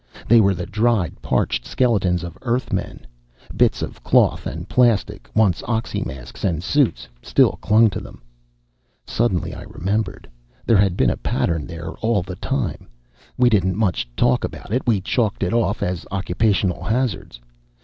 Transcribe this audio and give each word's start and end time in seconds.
They 0.27 0.41
were 0.41 0.55
the 0.55 0.65
dried, 0.65 1.21
parched 1.21 1.63
skeletons 1.63 2.23
of 2.23 2.35
Earthmen. 2.41 3.05
Bits 3.55 3.83
of 3.83 4.03
cloth 4.03 4.47
and 4.47 4.67
plastic, 4.67 5.29
once 5.35 5.61
oxymasks 5.67 6.43
and 6.43 6.63
suits, 6.63 7.07
still 7.21 7.59
clung 7.61 7.91
to 7.91 7.99
them. 7.99 8.19
Suddenly 9.05 9.53
I 9.53 9.61
remembered. 9.61 10.27
There 10.65 10.77
had 10.77 10.97
been 10.97 11.11
a 11.11 11.17
pattern 11.17 11.67
there 11.67 11.91
all 11.99 12.23
the 12.23 12.35
time. 12.37 12.87
We 13.37 13.47
didn't 13.47 13.75
much 13.77 14.09
talk 14.15 14.43
about 14.43 14.73
it; 14.73 14.81
we 14.87 15.01
chalked 15.01 15.43
it 15.43 15.53
off 15.53 15.83
as 15.83 16.07
occupational 16.11 16.83
hazards. 16.83 17.39